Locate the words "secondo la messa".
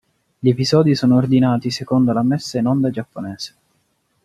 1.69-2.57